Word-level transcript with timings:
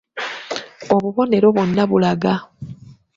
Obubonero 0.95 1.47
bwonna 1.53 1.83
bulaga 1.89 2.33